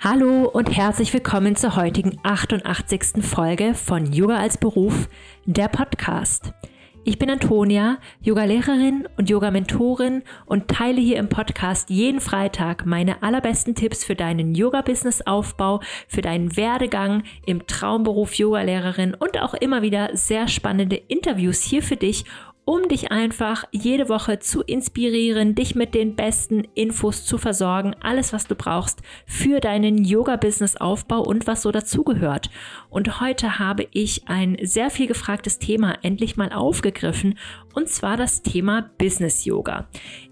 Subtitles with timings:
[0.00, 3.20] Hallo und herzlich willkommen zur heutigen 88.
[3.20, 5.08] Folge von Yoga als Beruf,
[5.44, 6.52] der Podcast.
[7.02, 13.74] Ich bin Antonia, Yoga-Lehrerin und Yoga-Mentorin und teile hier im Podcast jeden Freitag meine allerbesten
[13.74, 20.46] Tipps für deinen Yoga-Business-Aufbau, für deinen Werdegang im Traumberuf Yoga-Lehrerin und auch immer wieder sehr
[20.46, 22.24] spannende Interviews hier für dich,
[22.68, 28.34] um dich einfach jede Woche zu inspirieren, dich mit den besten Infos zu versorgen, alles,
[28.34, 32.50] was du brauchst für deinen Yoga-Business-Aufbau und was so dazugehört.
[32.90, 37.38] Und heute habe ich ein sehr viel gefragtes Thema endlich mal aufgegriffen,
[37.74, 39.88] und zwar das Thema Business-Yoga.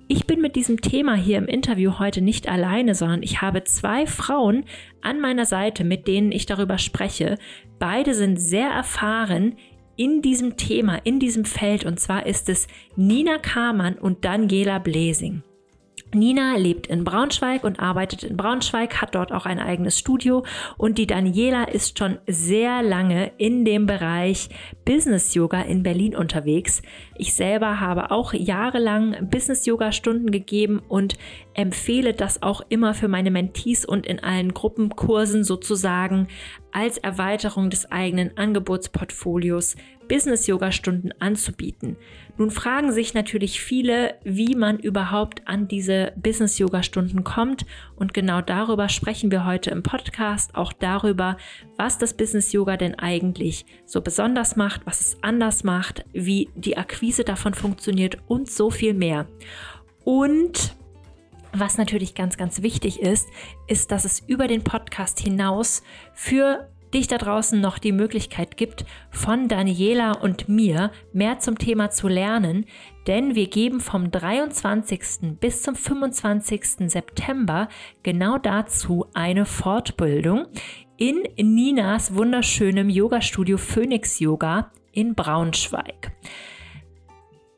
[0.06, 4.06] Ich bin mit diesem Thema hier im Interview heute nicht alleine, sondern ich habe zwei
[4.06, 4.66] Frauen
[5.00, 7.38] an meiner Seite, mit denen ich darüber spreche.
[7.78, 9.54] Beide sind sehr erfahren
[9.96, 11.84] in diesem Thema, in diesem Feld.
[11.84, 12.66] Und zwar ist es
[12.96, 15.42] Nina Kamann und Daniela Blesing.
[16.14, 20.44] Nina lebt in Braunschweig und arbeitet in Braunschweig, hat dort auch ein eigenes Studio
[20.78, 24.48] und die Daniela ist schon sehr lange in dem Bereich
[24.84, 26.80] Business Yoga in Berlin unterwegs.
[27.16, 31.18] Ich selber habe auch jahrelang Business Yoga Stunden gegeben und
[31.54, 36.28] empfehle das auch immer für meine Mentees und in allen Gruppenkursen sozusagen
[36.72, 39.76] als Erweiterung des eigenen Angebotsportfolios
[40.08, 41.96] Business-Yoga-Stunden anzubieten.
[42.38, 47.64] Nun fragen sich natürlich viele, wie man überhaupt an diese Business-Yoga-Stunden kommt.
[47.96, 51.38] Und genau darüber sprechen wir heute im Podcast, auch darüber,
[51.76, 57.24] was das Business-Yoga denn eigentlich so besonders macht, was es anders macht, wie die Akquise
[57.24, 59.26] davon funktioniert und so viel mehr.
[60.04, 60.76] Und
[61.52, 63.28] was natürlich ganz, ganz wichtig ist,
[63.66, 68.86] ist, dass es über den Podcast hinaus für dich da draußen noch die Möglichkeit gibt,
[69.10, 72.64] von Daniela und mir mehr zum Thema zu lernen,
[73.06, 75.38] denn wir geben vom 23.
[75.38, 76.90] bis zum 25.
[76.90, 77.68] September
[78.02, 80.46] genau dazu eine Fortbildung
[80.96, 86.12] in Ninas wunderschönem Yoga-Studio Phoenix Yoga in Braunschweig.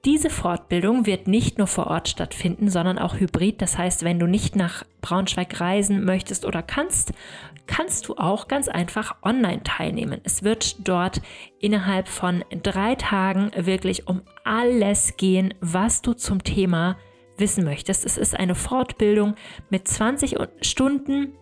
[0.08, 3.60] Diese Fortbildung wird nicht nur vor Ort stattfinden, sondern auch hybrid.
[3.60, 7.12] Das heißt, wenn du nicht nach Braunschweig reisen möchtest oder kannst,
[7.66, 10.22] kannst du auch ganz einfach online teilnehmen.
[10.24, 11.20] Es wird dort
[11.60, 16.96] innerhalb von drei Tagen wirklich um alles gehen, was du zum Thema
[17.36, 18.06] wissen möchtest.
[18.06, 19.34] Es ist eine Fortbildung
[19.68, 21.34] mit 20 Stunden.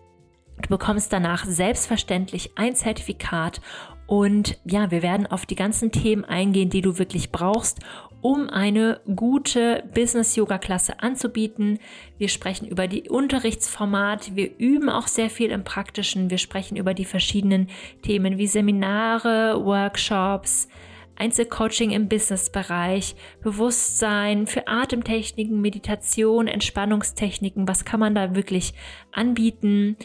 [0.61, 3.61] Du bekommst danach selbstverständlich ein Zertifikat
[4.07, 7.79] und ja, wir werden auf die ganzen Themen eingehen, die du wirklich brauchst,
[8.27, 11.79] um eine gute Business-Yoga-Klasse anzubieten.
[12.17, 16.93] Wir sprechen über die Unterrichtsformate, wir üben auch sehr viel im Praktischen, wir sprechen über
[16.93, 17.69] die verschiedenen
[18.01, 20.67] Themen wie Seminare, Workshops,
[21.15, 28.73] Einzelcoaching im Businessbereich, Bewusstsein für Atemtechniken, Meditation, Entspannungstechniken, was kann man da wirklich
[29.13, 29.95] anbieten?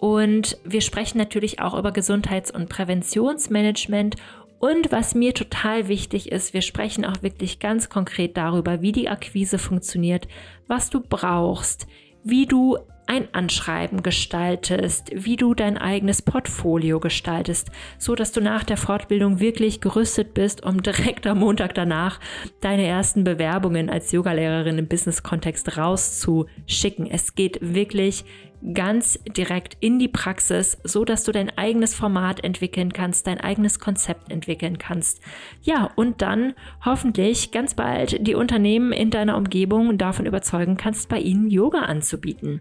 [0.00, 4.16] Und wir sprechen natürlich auch über Gesundheits- und Präventionsmanagement
[4.60, 9.08] und was mir total wichtig ist, wir sprechen auch wirklich ganz konkret darüber, wie die
[9.08, 10.28] Akquise funktioniert,
[10.68, 11.86] was du brauchst,
[12.22, 12.76] wie du
[13.06, 19.40] ein Anschreiben gestaltest, wie du dein eigenes Portfolio gestaltest, so dass du nach der Fortbildung
[19.40, 22.20] wirklich gerüstet bist, um direkt am Montag danach
[22.60, 27.10] deine ersten Bewerbungen als Yogalehrerin im Business-Kontext rauszuschicken.
[27.10, 28.26] Es geht wirklich
[28.74, 33.78] ganz direkt in die Praxis, so dass du dein eigenes Format entwickeln kannst, dein eigenes
[33.78, 35.20] Konzept entwickeln kannst.
[35.62, 36.54] Ja, und dann
[36.84, 42.60] hoffentlich ganz bald die Unternehmen in deiner Umgebung davon überzeugen kannst, bei ihnen Yoga anzubieten.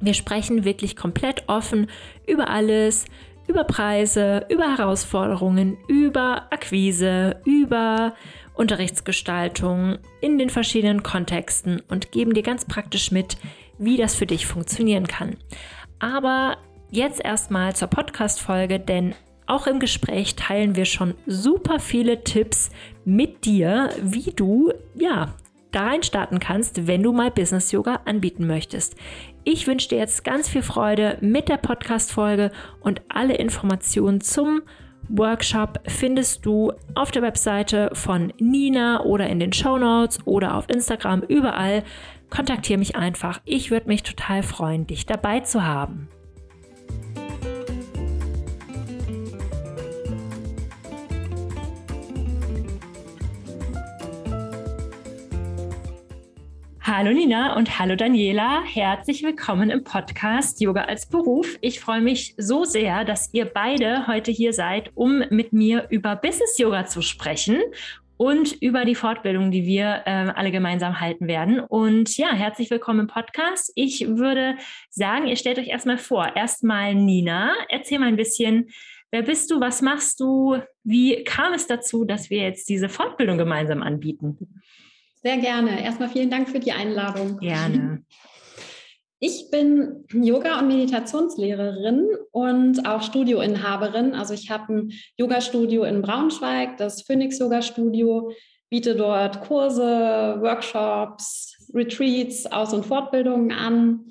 [0.00, 1.88] Wir sprechen wirklich komplett offen
[2.26, 3.06] über alles,
[3.46, 8.14] über Preise, über Herausforderungen, über Akquise, über
[8.54, 13.36] Unterrichtsgestaltung in den verschiedenen Kontexten und geben dir ganz praktisch mit,
[13.84, 15.36] wie das für dich funktionieren kann.
[15.98, 16.56] Aber
[16.90, 19.14] jetzt erstmal zur Podcast-Folge, denn
[19.46, 22.70] auch im Gespräch teilen wir schon super viele Tipps
[23.04, 25.34] mit dir, wie du ja
[25.70, 28.94] da rein starten kannst, wenn du mal Business Yoga anbieten möchtest.
[29.42, 34.62] Ich wünsche dir jetzt ganz viel Freude mit der Podcast-Folge und alle Informationen zum
[35.08, 40.68] Workshop findest du auf der Webseite von Nina oder in den Show Notes oder auf
[40.70, 41.82] Instagram überall
[42.34, 43.40] kontaktiere mich einfach.
[43.44, 46.08] Ich würde mich total freuen, dich dabei zu haben.
[56.80, 58.62] Hallo Nina und hallo Daniela.
[58.62, 61.56] Herzlich willkommen im Podcast Yoga als Beruf.
[61.60, 66.14] Ich freue mich so sehr, dass ihr beide heute hier seid, um mit mir über
[66.14, 67.56] Business Yoga zu sprechen
[68.16, 71.60] und über die Fortbildung, die wir äh, alle gemeinsam halten werden.
[71.60, 73.72] Und ja, herzlich willkommen im Podcast.
[73.74, 74.56] Ich würde
[74.90, 76.36] sagen, ihr stellt euch erstmal vor.
[76.36, 78.70] Erstmal Nina, erzähl mal ein bisschen,
[79.10, 83.38] wer bist du, was machst du, wie kam es dazu, dass wir jetzt diese Fortbildung
[83.38, 84.38] gemeinsam anbieten?
[85.22, 85.82] Sehr gerne.
[85.82, 87.38] Erstmal vielen Dank für die Einladung.
[87.38, 88.04] Gerne.
[89.26, 94.12] Ich bin Yoga- und Meditationslehrerin und auch Studioinhaberin.
[94.12, 98.32] Also ich habe ein Yoga-Studio in Braunschweig, das Phoenix Yoga Studio,
[98.68, 104.04] biete dort Kurse, Workshops, Retreats, Aus- und Fortbildungen an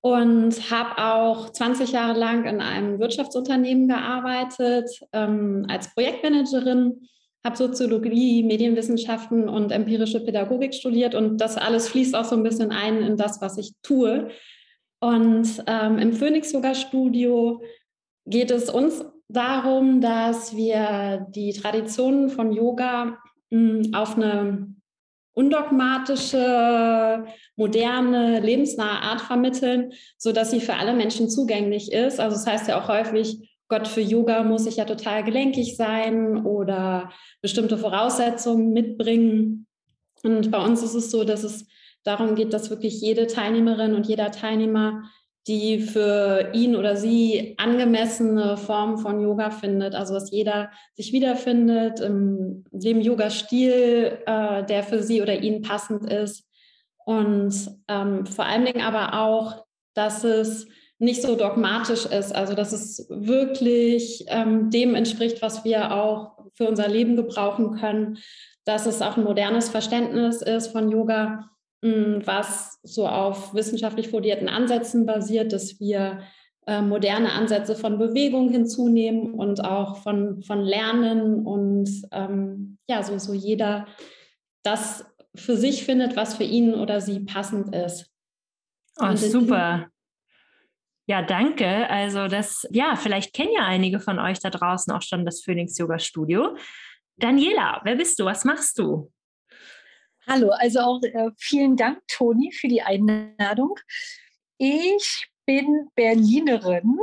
[0.00, 7.06] und habe auch 20 Jahre lang in einem Wirtschaftsunternehmen gearbeitet ähm, als Projektmanagerin
[7.44, 12.72] habe Soziologie, Medienwissenschaften und empirische Pädagogik studiert und das alles fließt auch so ein bisschen
[12.72, 14.28] ein in das, was ich tue.
[15.00, 17.62] Und ähm, im Phoenix Yoga Studio
[18.26, 23.18] geht es uns darum, dass wir die Traditionen von Yoga
[23.50, 24.74] mh, hm, auf eine
[25.34, 27.24] undogmatische,
[27.54, 32.18] moderne, lebensnahe Art vermitteln, sodass sie für alle Menschen zugänglich ist.
[32.18, 36.44] Also das heißt ja auch häufig, Gott, für Yoga muss ich ja total gelenkig sein
[36.46, 37.10] oder
[37.42, 39.66] bestimmte Voraussetzungen mitbringen.
[40.22, 41.66] Und bei uns ist es so, dass es
[42.02, 45.02] darum geht, dass wirklich jede Teilnehmerin und jeder Teilnehmer
[45.48, 49.94] die für ihn oder sie angemessene Form von Yoga findet.
[49.94, 56.10] Also dass jeder sich wiederfindet in dem Yoga-Stil, äh, der für sie oder ihn passend
[56.12, 56.44] ist.
[57.06, 57.54] Und
[57.88, 59.64] ähm, vor allen Dingen aber auch,
[59.94, 60.68] dass es
[60.98, 66.68] nicht so dogmatisch ist, also dass es wirklich ähm, dem entspricht, was wir auch für
[66.68, 68.18] unser Leben gebrauchen können,
[68.64, 71.50] dass es auch ein modernes Verständnis ist von Yoga,
[71.82, 76.20] mh, hm, was so auf wissenschaftlich fundierten Ansätzen basiert, dass wir
[76.66, 83.16] äh, moderne Ansätze von Bewegung hinzunehmen und auch von, von Lernen und ähm, ja, so,
[83.18, 83.86] so jeder
[84.64, 85.04] das
[85.34, 88.10] für sich findet, was für ihn oder sie passend ist.
[89.00, 89.88] Oh, super.
[91.08, 91.88] Ja, danke.
[91.88, 95.78] Also das, ja, vielleicht kennen ja einige von euch da draußen auch schon das Phoenix
[95.78, 96.54] Yoga Studio.
[97.16, 98.26] Daniela, wer bist du?
[98.26, 99.10] Was machst du?
[100.26, 103.74] Hallo, also auch äh, vielen Dank, Toni, für die Einladung.
[104.58, 106.98] Ich bin Berlinerin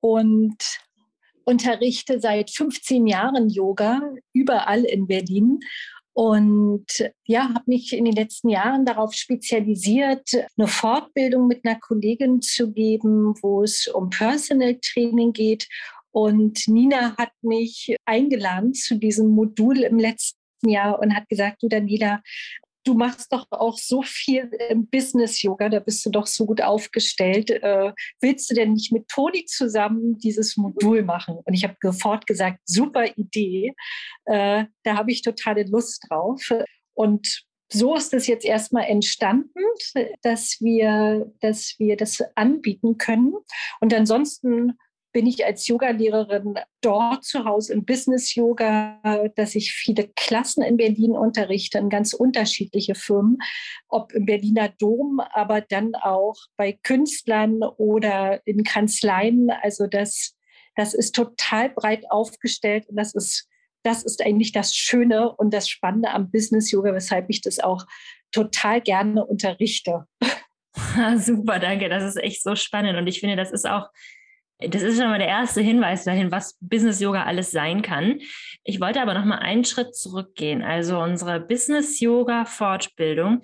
[0.00, 0.56] und
[1.44, 4.02] unterrichte seit 15 Jahren Yoga
[4.32, 5.60] überall in Berlin
[6.16, 6.86] und
[7.26, 12.72] ja, habe mich in den letzten Jahren darauf spezialisiert, eine Fortbildung mit einer Kollegin zu
[12.72, 15.68] geben, wo es um Personal Training geht.
[16.12, 21.68] Und Nina hat mich eingeladen zu diesem Modul im letzten Jahr und hat gesagt, du
[21.68, 22.22] Daniela,
[22.86, 27.50] du machst doch auch so viel im Business-Yoga, da bist du doch so gut aufgestellt.
[27.50, 31.38] Äh, willst du denn nicht mit Toni zusammen dieses Modul machen?
[31.44, 33.74] Und ich habe sofort gesagt, super Idee.
[34.24, 36.48] Äh, da habe ich totale Lust drauf.
[36.94, 39.60] Und so ist es jetzt erstmal entstanden,
[40.22, 43.34] dass wir, dass wir das anbieten können.
[43.80, 44.78] Und ansonsten
[45.16, 49.00] bin ich als Yogalehrerin dort zu Hause im Business Yoga,
[49.34, 53.38] dass ich viele Klassen in Berlin unterrichte, in ganz unterschiedliche Firmen,
[53.88, 59.50] ob im Berliner Dom, aber dann auch bei Künstlern oder in Kanzleien.
[59.62, 60.36] Also das,
[60.74, 63.48] das ist total breit aufgestellt und das ist
[63.84, 67.86] das ist eigentlich das Schöne und das Spannende am Business Yoga, weshalb ich das auch
[68.32, 70.04] total gerne unterrichte.
[71.16, 71.88] Super, danke.
[71.88, 72.98] Das ist echt so spannend.
[72.98, 73.88] Und ich finde, das ist auch
[74.58, 78.20] das ist schon mal der erste Hinweis dahin, was Business Yoga alles sein kann.
[78.64, 80.62] Ich wollte aber noch mal einen Schritt zurückgehen.
[80.62, 83.42] Also unsere Business Yoga Fortbildung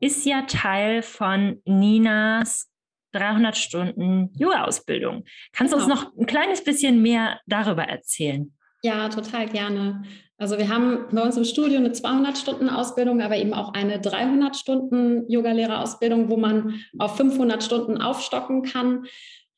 [0.00, 2.70] ist ja Teil von Ninas
[3.12, 5.24] 300 Stunden Yoga Ausbildung.
[5.52, 5.86] Kannst genau.
[5.86, 6.10] du uns genau.
[6.10, 8.52] noch ein kleines bisschen mehr darüber erzählen?
[8.82, 10.02] Ja, total gerne.
[10.36, 14.00] Also wir haben bei uns im Studio eine 200 Stunden Ausbildung, aber eben auch eine
[14.00, 19.06] 300 Stunden Yogalehrerausbildung, wo man auf 500 Stunden aufstocken kann.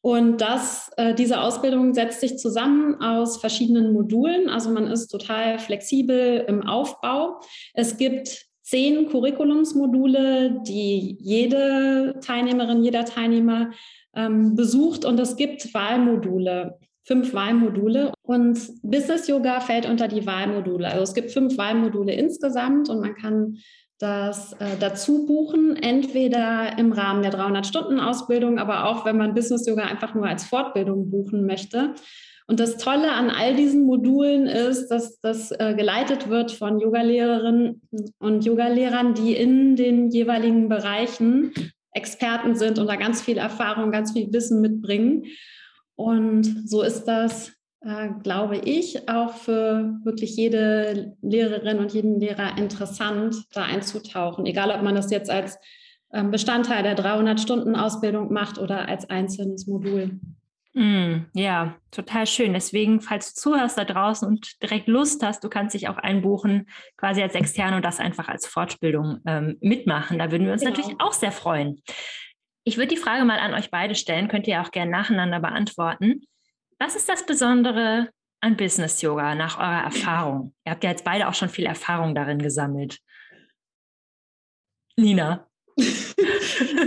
[0.07, 4.49] Und das, äh, diese Ausbildung setzt sich zusammen aus verschiedenen Modulen.
[4.49, 7.41] Also man ist total flexibel im Aufbau.
[7.75, 13.73] Es gibt zehn Curriculumsmodule, die jede Teilnehmerin, jeder Teilnehmer
[14.15, 15.05] ähm, besucht.
[15.05, 18.13] Und es gibt Wahlmodule, fünf Wahlmodule.
[18.23, 20.87] Und Business Yoga fällt unter die Wahlmodule.
[20.87, 23.59] Also es gibt fünf Wahlmodule insgesamt und man kann
[23.99, 29.85] das äh, dazu buchen, entweder im Rahmen der 300-Stunden-Ausbildung, aber auch wenn man Business Yoga
[29.85, 31.95] einfach nur als Fortbildung buchen möchte.
[32.47, 37.83] Und das Tolle an all diesen Modulen ist, dass das äh, geleitet wird von Yogalehrerinnen
[38.19, 41.53] und Yogalehrern, die in den jeweiligen Bereichen
[41.93, 45.25] Experten sind und da ganz viel Erfahrung, ganz viel Wissen mitbringen.
[45.97, 47.56] Und so ist das
[47.87, 54.45] äh, glaube ich, auch für wirklich jede Lehrerin und jeden Lehrer interessant, da einzutauchen.
[54.45, 55.57] Egal, ob man das jetzt als
[56.13, 60.19] ähm, Bestandteil der 300-Stunden-Ausbildung macht oder als einzelnes Modul.
[60.73, 62.55] Mm, ja, total schön.
[62.55, 66.69] Deswegen, falls du zuhörst da draußen und direkt Lust hast, du kannst dich auch einbuchen,
[66.97, 70.19] quasi als Externe und das einfach als Fortbildung ähm, mitmachen.
[70.19, 70.77] Da würden wir uns genau.
[70.77, 71.81] natürlich auch sehr freuen.
[72.65, 76.23] Ich würde die Frage mal an euch beide stellen, könnt ihr auch gerne nacheinander beantworten.
[76.79, 80.55] Was ist das Besondere an Business Yoga nach eurer Erfahrung?
[80.65, 82.99] Ihr habt ja jetzt beide auch schon viel Erfahrung darin gesammelt.
[84.97, 85.49] Lina.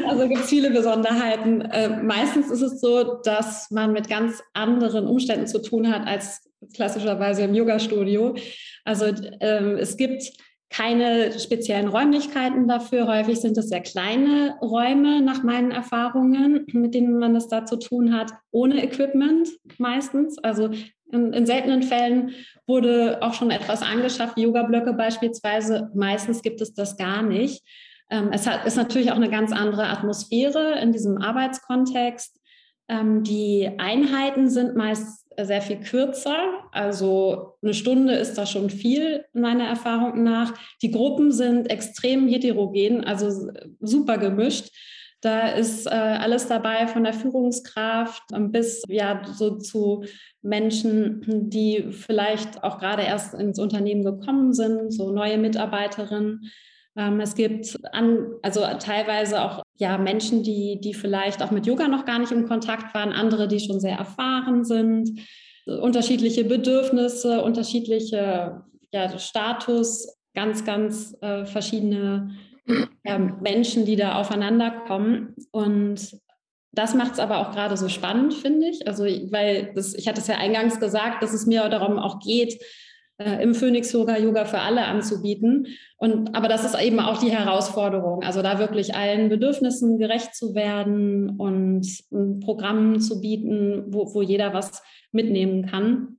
[0.08, 1.62] Also gibt es viele Besonderheiten.
[1.62, 6.50] Äh, meistens ist es so, dass man mit ganz anderen Umständen zu tun hat als
[6.74, 8.36] klassischerweise im Yoga-Studio.
[8.84, 10.24] Also ähm, es gibt
[10.70, 13.08] keine speziellen Räumlichkeiten dafür.
[13.08, 17.78] Häufig sind es sehr kleine Räume nach meinen Erfahrungen, mit denen man es da zu
[17.78, 20.38] tun hat, ohne Equipment meistens.
[20.38, 20.70] Also
[21.12, 22.32] in, in seltenen Fällen
[22.68, 25.90] wurde auch schon etwas angeschafft, Yoga-Blöcke beispielsweise.
[25.96, 27.64] Meistens gibt es das gar nicht.
[28.12, 32.40] Ähm, es hat, ist natürlich auch eine ganz andere Atmosphäre in diesem Arbeitskontext.
[32.88, 36.38] Ähm, die Einheiten sind meist sehr viel kürzer.
[36.72, 40.54] Also eine Stunde ist da schon viel, meiner Erfahrung nach.
[40.82, 44.70] Die Gruppen sind extrem heterogen, also super gemischt.
[45.22, 50.06] Da ist äh, alles dabei, von der Führungskraft bis ja so zu
[50.42, 56.50] Menschen, die vielleicht auch gerade erst ins Unternehmen gekommen sind, so neue Mitarbeiterinnen.
[56.96, 61.88] Ähm, es gibt an, also teilweise auch ja, Menschen, die, die vielleicht auch mit Yoga
[61.88, 65.20] noch gar nicht im Kontakt waren, andere, die schon sehr erfahren sind,
[65.66, 72.32] unterschiedliche Bedürfnisse, unterschiedliche ja, Status, ganz, ganz äh, verschiedene
[73.04, 75.36] äh, Menschen, die da aufeinander kommen.
[75.52, 76.18] Und
[76.72, 78.88] das macht es aber auch gerade so spannend, finde ich.
[78.88, 82.62] Also, weil das, ich hatte es ja eingangs gesagt, dass es mir darum auch geht,
[83.20, 85.68] äh, im Phoenix Yoga Yoga für alle anzubieten.
[85.98, 90.56] Und, aber das ist eben auch die Herausforderung, also da wirklich allen Bedürfnissen gerecht zu
[90.56, 96.18] werden und ein Programm zu bieten, wo, wo jeder was mitnehmen kann.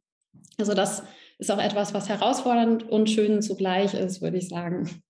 [0.59, 1.02] Also das
[1.38, 5.02] ist auch etwas, was herausfordernd und schön zugleich ist, würde ich sagen.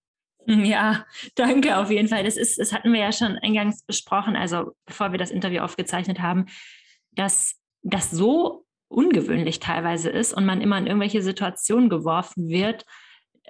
[0.46, 1.04] Ja,
[1.34, 2.24] danke auf jeden Fall.
[2.24, 6.20] Das ist, das hatten wir ja schon eingangs besprochen, also bevor wir das Interview aufgezeichnet
[6.20, 6.46] haben,
[7.12, 12.84] dass das so ungewöhnlich teilweise ist und man immer in irgendwelche Situationen geworfen wird.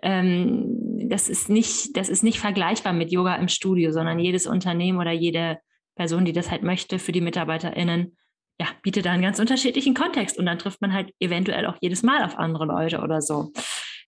[0.03, 4.99] Ähm, das, ist nicht, das ist nicht vergleichbar mit Yoga im Studio, sondern jedes Unternehmen
[4.99, 5.59] oder jede
[5.97, 8.17] Person, die das halt möchte, für die MitarbeiterInnen,
[8.61, 12.03] ja, bietet da einen ganz unterschiedlichen Kontext und dann trifft man halt eventuell auch jedes
[12.03, 13.51] Mal auf andere Leute oder so.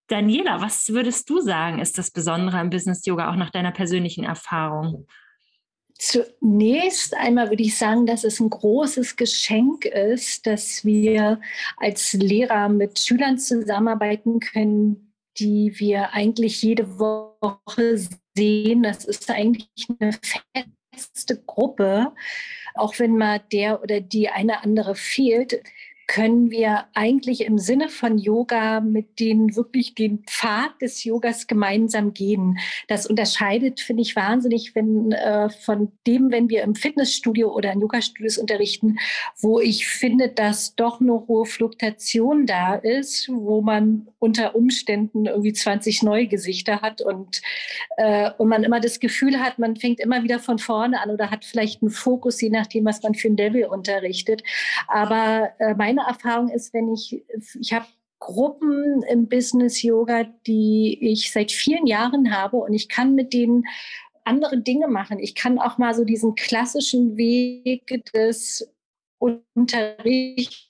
[0.08, 4.24] Daniela, was würdest du sagen, ist das Besondere am Business Yoga auch nach deiner persönlichen
[4.24, 5.06] Erfahrung?
[6.04, 11.40] Zunächst einmal würde ich sagen, dass es ein großes Geschenk ist, dass wir
[11.76, 17.98] als Lehrer mit Schülern zusammenarbeiten können, die wir eigentlich jede Woche
[18.36, 18.82] sehen.
[18.82, 19.68] Das ist eigentlich
[20.00, 20.18] eine
[20.92, 22.12] feste Gruppe,
[22.74, 25.62] auch wenn mal der oder die eine andere fehlt
[26.12, 32.12] können wir eigentlich im Sinne von Yoga mit denen wirklich den Pfad des Yogas gemeinsam
[32.12, 32.58] gehen.
[32.86, 37.80] Das unterscheidet, finde ich, wahnsinnig wenn, äh, von dem, wenn wir im Fitnessstudio oder in
[37.80, 38.98] Yoga-Studios unterrichten,
[39.40, 45.54] wo ich finde, dass doch eine hohe Fluktuation da ist, wo man unter Umständen irgendwie
[45.54, 47.40] 20 neue Gesichter hat und,
[47.96, 51.30] äh, und man immer das Gefühl hat, man fängt immer wieder von vorne an oder
[51.30, 54.42] hat vielleicht einen Fokus, je nachdem, was man für ein Level unterrichtet.
[54.88, 57.24] Aber äh, meine Erfahrung ist, wenn ich,
[57.60, 57.86] ich habe
[58.18, 63.64] Gruppen im Business Yoga, die ich seit vielen Jahren habe und ich kann mit denen
[64.24, 65.18] andere Dinge machen.
[65.18, 68.68] Ich kann auch mal so diesen klassischen Weg des
[69.18, 70.68] Unterrichtens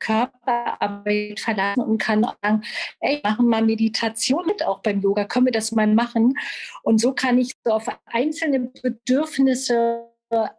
[0.00, 2.62] Körperarbeit verlassen und kann sagen,
[3.00, 6.34] ey, machen mal Meditation mit auch beim Yoga, können wir das mal machen?
[6.82, 10.08] Und so kann ich so auf einzelne Bedürfnisse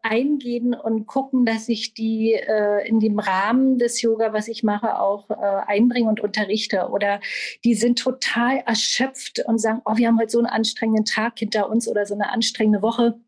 [0.01, 4.99] eingehen und gucken, dass ich die äh, in dem Rahmen des Yoga, was ich mache,
[4.99, 6.89] auch äh, einbringe und unterrichte.
[6.89, 7.19] Oder
[7.63, 11.69] die sind total erschöpft und sagen, oh, wir haben heute so einen anstrengenden Tag hinter
[11.69, 13.19] uns oder so eine anstrengende Woche.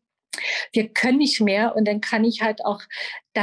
[0.72, 2.82] Wir können nicht mehr und dann kann ich halt auch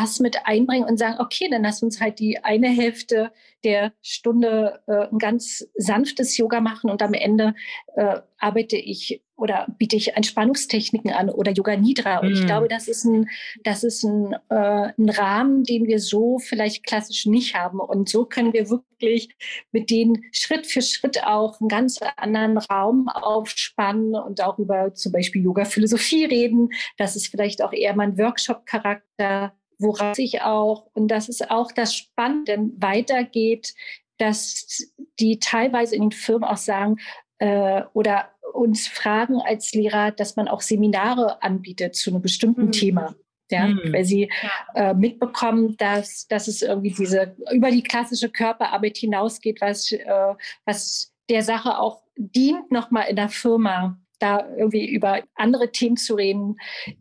[0.01, 3.33] das mit einbringen und sagen, okay, dann lass uns halt die eine Hälfte
[3.65, 7.55] der Stunde äh, ein ganz sanftes Yoga machen und am Ende
[7.97, 12.19] äh, arbeite ich oder biete ich Entspannungstechniken an oder Yoga Nidra.
[12.19, 12.33] Und mm.
[12.33, 13.29] ich glaube, das ist ein,
[13.65, 17.81] das ist ein, äh, ein Rahmen, den wir so vielleicht klassisch nicht haben.
[17.81, 19.29] Und so können wir wirklich
[19.73, 25.13] mit denen Schritt für Schritt auch einen ganz anderen Raum aufspannen und auch über zum
[25.13, 26.71] Beispiel Yoga-Philosophie reden.
[26.97, 31.73] Das ist vielleicht auch eher mal ein Workshop-Charakter woraus sich auch, und das ist auch
[31.73, 33.75] das Spannende, weitergeht,
[34.19, 36.97] dass die teilweise in den Firmen auch sagen
[37.39, 42.73] äh, oder uns fragen als Lehrer, dass man auch Seminare anbietet zu einem bestimmten mhm.
[42.73, 43.15] Thema.
[43.49, 43.93] Ja, mhm.
[43.93, 44.29] weil sie
[44.75, 51.13] äh, mitbekommen, dass, dass es irgendwie diese über die klassische Körperarbeit hinausgeht, was, äh, was
[51.31, 56.57] der Sache auch dient, nochmal in der Firma da irgendwie über andere Themen zu reden,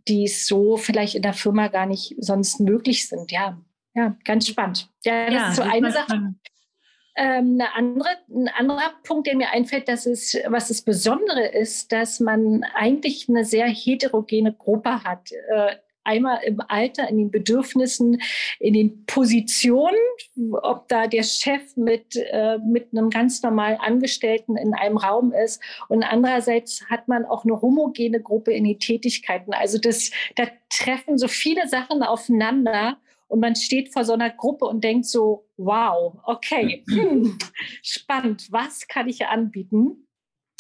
[0.08, 3.32] die so vielleicht in der Firma gar nicht sonst möglich sind.
[3.32, 3.62] Ja,
[3.94, 4.90] ja, ganz spannend.
[5.04, 6.06] Ja, das ja, ist so eine Sache.
[6.06, 6.38] Spannend.
[7.18, 11.94] Ähm, eine andere, ein anderer Punkt, der mir einfällt, dass es, was das Besondere ist,
[11.94, 15.32] dass man eigentlich eine sehr heterogene Gruppe hat.
[15.32, 18.22] Äh, einmal im Alter, in den Bedürfnissen,
[18.60, 19.98] in den Positionen,
[20.62, 25.62] ob da der Chef mit, äh, mit einem ganz normalen Angestellten in einem Raum ist.
[25.90, 29.54] Und andererseits hat man auch eine homogene Gruppe in den Tätigkeiten.
[29.54, 32.98] Also das, da treffen so viele Sachen aufeinander
[33.28, 37.38] und man steht vor so einer Gruppe und denkt so, wow, okay, hm,
[37.82, 40.05] spannend, was kann ich anbieten?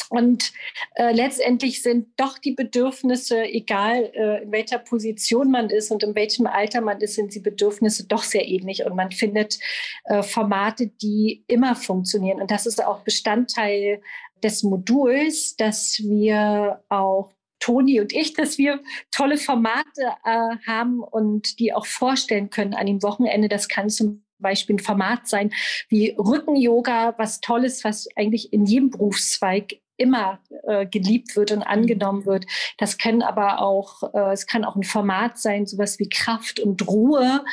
[0.09, 0.53] Und
[0.95, 6.15] äh, letztendlich sind doch die Bedürfnisse, egal äh, in welcher Position man ist und in
[6.15, 8.85] welchem Alter man ist, sind die Bedürfnisse doch sehr ähnlich.
[8.85, 9.59] Und man findet
[10.05, 12.41] äh, Formate, die immer funktionieren.
[12.41, 14.01] Und das ist auch Bestandteil
[14.43, 21.57] des Moduls, dass wir auch Toni und ich, dass wir tolle Formate äh, haben und
[21.57, 23.47] die auch vorstellen können an dem Wochenende.
[23.49, 25.51] Das kann zum Beispiel ein Format sein
[25.89, 32.25] wie Rücken-Yoga, was Tolles, was eigentlich in jedem Berufszweig immer äh, geliebt wird und angenommen
[32.25, 32.45] wird.
[32.77, 36.87] Das können aber auch, äh, es kann auch ein Format sein, sowas wie Kraft und
[36.87, 37.43] Ruhe,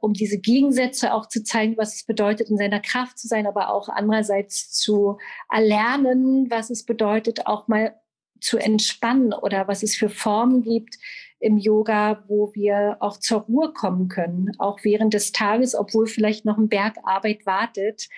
[0.00, 3.70] um diese Gegensätze auch zu zeigen, was es bedeutet, in seiner Kraft zu sein, aber
[3.70, 5.18] auch andererseits zu
[5.50, 7.94] erlernen, was es bedeutet, auch mal
[8.40, 10.96] zu entspannen oder was es für Formen gibt
[11.40, 16.44] im Yoga, wo wir auch zur Ruhe kommen können, auch während des Tages, obwohl vielleicht
[16.44, 18.08] noch ein Berg Arbeit wartet.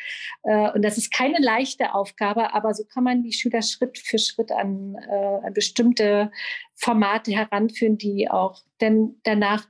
[0.42, 4.18] Äh, und das ist keine leichte Aufgabe, aber so kann man die Schüler Schritt für
[4.18, 6.30] Schritt an, äh, an bestimmte
[6.74, 9.66] Formate heranführen, die auch dann danach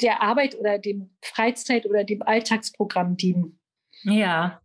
[0.00, 3.58] der Arbeit oder dem Freizeit oder dem Alltagsprogramm dienen.
[4.02, 4.60] Ja,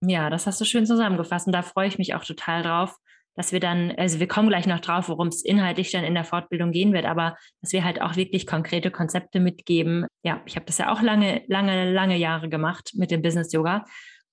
[0.00, 2.96] ja, das hast du schön zusammengefasst und da freue ich mich auch total drauf,
[3.36, 6.24] dass wir dann, also wir kommen gleich noch drauf, worum es inhaltlich dann in der
[6.24, 10.06] Fortbildung gehen wird, aber dass wir halt auch wirklich konkrete Konzepte mitgeben.
[10.22, 13.84] Ja, ich habe das ja auch lange, lange, lange Jahre gemacht mit dem Business Yoga.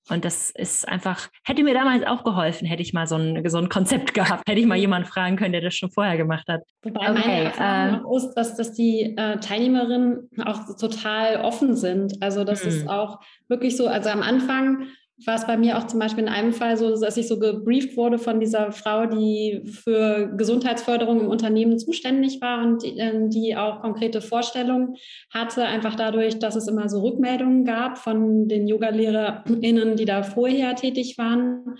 [0.10, 3.58] Und das ist einfach, hätte mir damals auch geholfen, hätte ich mal so ein, so
[3.58, 6.62] ein Konzept gehabt, hätte ich mal jemanden fragen können, der das schon vorher gemacht hat.
[6.82, 12.22] Wobei okay, meine Erfahrung äh, ist, dass, dass die äh, Teilnehmerinnen auch total offen sind.
[12.22, 12.90] Also das ist hm.
[12.90, 14.88] auch wirklich so, also am Anfang
[15.26, 17.96] war es bei mir auch zum Beispiel in einem Fall so, dass ich so gebrieft
[17.96, 23.56] wurde von dieser Frau, die für Gesundheitsförderung im Unternehmen zuständig war und die, äh, die
[23.56, 24.96] auch konkrete Vorstellungen
[25.30, 30.76] hatte, einfach dadurch, dass es immer so Rückmeldungen gab von den Yogalehrerinnen, die da vorher
[30.76, 31.64] tätig waren.
[31.66, 31.78] ähm,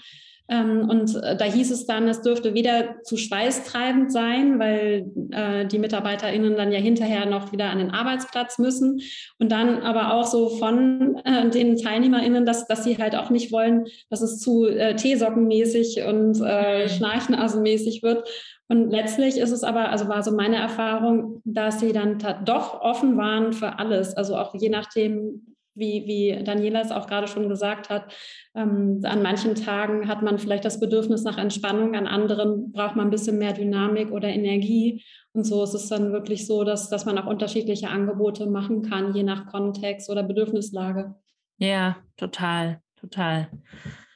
[0.50, 5.80] und äh, da hieß es dann, es dürfte weder zu schweißtreibend sein, weil äh, die
[5.80, 9.00] MitarbeiterInnen dann ja hinterher noch wieder an den Arbeitsplatz müssen.
[9.40, 13.54] Und dann aber auch so von äh, den TeilnehmerInnen, dass, dass sie halt auch nicht
[13.54, 16.90] wollen, dass es zu äh, Teesockenmäßig und äh, mhm.
[16.90, 18.28] Schnarchnasenmäßig wird.
[18.68, 23.18] Und letztlich ist es aber, also war so meine Erfahrung, dass sie dann doch offen
[23.18, 24.16] waren für alles.
[24.16, 28.14] Also auch je nachdem, wie, wie Daniela es auch gerade schon gesagt hat,
[28.56, 33.08] ähm, an manchen Tagen hat man vielleicht das Bedürfnis nach Entspannung, an anderen braucht man
[33.08, 35.04] ein bisschen mehr Dynamik oder Energie.
[35.34, 39.16] Und so ist es dann wirklich so, dass, dass man auch unterschiedliche Angebote machen kann,
[39.16, 41.16] je nach Kontext oder Bedürfnislage.
[41.58, 43.50] Ja, total, total.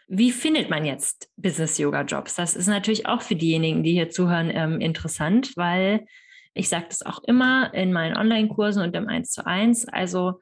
[0.07, 2.35] Wie findet man jetzt Business-Yoga-Jobs?
[2.35, 6.05] Das ist natürlich auch für diejenigen, die hier zuhören, ähm, interessant, weil
[6.53, 9.89] ich sage das auch immer in meinen Online-Kursen und im 1 zu 1.
[9.89, 10.39] Also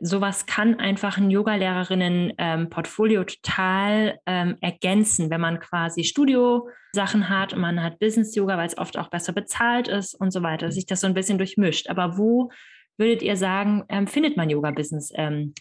[0.00, 7.60] sowas kann einfach ein Yoga-Lehrerinnen-Portfolio ähm, total ähm, ergänzen, wenn man quasi Studio-Sachen hat und
[7.60, 10.86] man hat Business-Yoga, weil es oft auch besser bezahlt ist und so weiter, dass sich
[10.86, 11.88] das so ein bisschen durchmischt.
[11.88, 12.50] Aber wo
[12.98, 15.54] würdet ihr sagen, ähm, findet man Yoga-Business, ähm?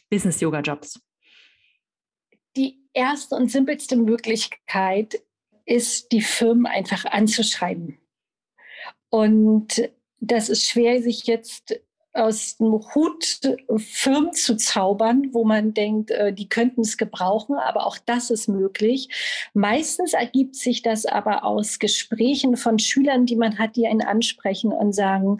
[2.55, 5.21] Die erste und simpelste Möglichkeit
[5.65, 7.99] ist, die Firmen einfach anzuschreiben.
[9.09, 11.79] Und das ist schwer, sich jetzt
[12.15, 13.39] aus dem Hut
[13.77, 18.47] Firmen zu zaubern, wo man denkt, äh, die könnten es gebrauchen, aber auch das ist
[18.47, 19.09] möglich.
[19.53, 24.71] Meistens ergibt sich das aber aus Gesprächen von Schülern, die man hat, die einen ansprechen
[24.71, 25.39] und sagen,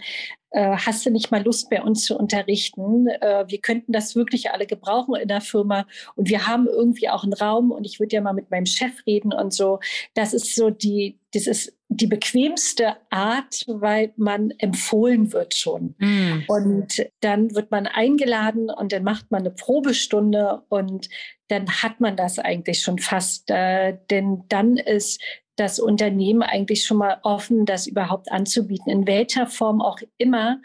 [0.55, 3.07] äh, hast du nicht mal Lust bei uns zu unterrichten?
[3.07, 5.85] Äh, wir könnten das wirklich alle gebrauchen in der Firma
[6.15, 9.05] und wir haben irgendwie auch einen Raum und ich würde ja mal mit meinem Chef
[9.05, 9.79] reden und so.
[10.13, 15.95] Das ist so die, das ist die bequemste Art, weil man empfohlen wird schon.
[15.99, 16.43] Mm.
[16.47, 21.09] Und dann wird man eingeladen und dann macht man eine Probestunde und
[21.47, 23.49] dann hat man das eigentlich schon fast.
[23.51, 25.21] Äh, denn dann ist
[25.55, 30.61] das Unternehmen eigentlich schon mal offen, das überhaupt anzubieten, in welcher Form auch immer,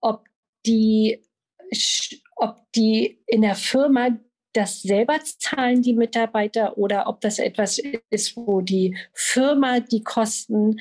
[0.00, 0.26] ob
[0.66, 1.22] die,
[2.36, 4.10] ob die in der Firma
[4.54, 10.80] das selber zahlen die Mitarbeiter oder ob das etwas ist, wo die Firma die Kosten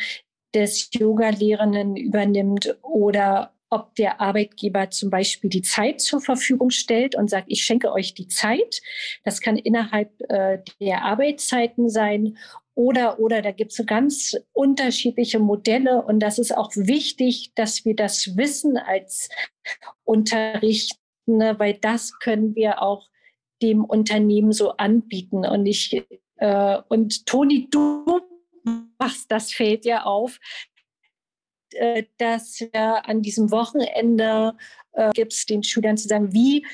[0.54, 7.30] des Yoga-Lehrenden übernimmt oder ob der Arbeitgeber zum Beispiel die Zeit zur Verfügung stellt und
[7.30, 8.82] sagt, ich schenke euch die Zeit.
[9.24, 12.38] Das kann innerhalb äh, der Arbeitszeiten sein
[12.76, 17.84] oder, oder da gibt es so ganz unterschiedliche Modelle und das ist auch wichtig, dass
[17.84, 19.30] wir das wissen als
[20.04, 23.08] Unterrichtende, weil das können wir auch
[23.64, 25.46] dem Unternehmen so anbieten.
[25.46, 26.06] Und ich
[26.38, 28.22] äh, und Toni, du
[29.00, 30.40] machst das Feld ja auf,
[31.72, 34.56] äh, dass wir an diesem Wochenende
[34.92, 36.66] äh, gibt es den Schülern zu sagen, wie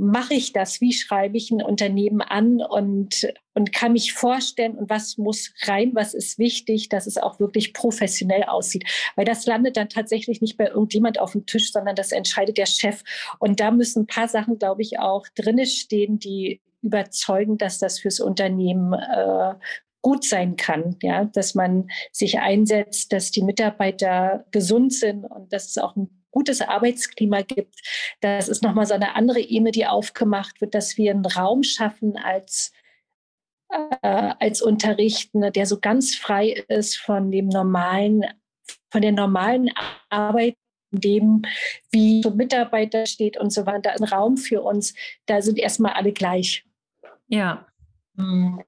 [0.00, 0.80] mache ich das?
[0.80, 5.90] Wie schreibe ich ein Unternehmen an und, und kann mich vorstellen und was muss rein,
[5.94, 8.84] was ist wichtig, dass es auch wirklich professionell aussieht.
[9.14, 12.66] Weil das landet dann tatsächlich nicht bei irgendjemand auf dem Tisch, sondern das entscheidet der
[12.66, 13.02] Chef.
[13.38, 18.00] Und da müssen ein paar Sachen, glaube ich, auch drinne stehen, die überzeugen, dass das
[18.00, 19.54] fürs Unternehmen äh,
[20.00, 25.66] gut sein kann, ja, dass man sich einsetzt, dass die Mitarbeiter gesund sind und dass
[25.66, 27.80] es auch ein gutes Arbeitsklima gibt.
[28.20, 32.16] Das ist nochmal so eine andere Ebene, die aufgemacht wird, dass wir einen Raum schaffen
[32.16, 32.72] als,
[33.68, 38.24] äh, als Unterrichtende, der so ganz frei ist von dem normalen,
[38.90, 39.70] von der normalen
[40.08, 40.56] Arbeit,
[40.92, 41.42] dem,
[41.90, 43.92] wie so Mitarbeiter steht und so weiter.
[43.92, 44.94] Ein Raum für uns,
[45.26, 46.64] da sind erstmal alle gleich.
[47.28, 47.66] Ja.
[48.16, 48.62] Hm.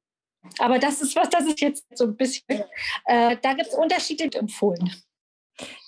[0.58, 2.64] Aber das ist was, das ist jetzt so ein bisschen,
[3.06, 4.90] äh, da gibt es Unterschiede empfohlen.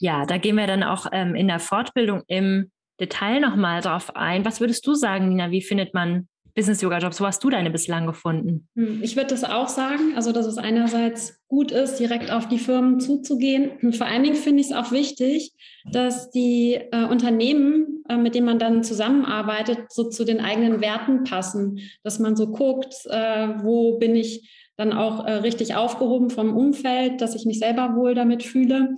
[0.00, 4.44] Ja, da gehen wir dann auch ähm, in der Fortbildung im Detail nochmal drauf ein.
[4.44, 5.50] Was würdest du sagen, Nina?
[5.50, 7.20] Wie findet man Business-Yoga-Jobs?
[7.20, 8.68] Wo hast du deine bislang gefunden?
[8.76, 12.58] Hm, ich würde das auch sagen, also dass es einerseits gut ist, direkt auf die
[12.58, 13.72] Firmen zuzugehen.
[13.82, 15.52] Und vor allen Dingen finde ich es auch wichtig,
[15.90, 21.24] dass die äh, Unternehmen, äh, mit denen man dann zusammenarbeitet, so zu den eigenen Werten
[21.24, 21.80] passen.
[22.04, 27.20] Dass man so guckt, äh, wo bin ich dann auch äh, richtig aufgehoben vom Umfeld,
[27.20, 28.96] dass ich mich selber wohl damit fühle.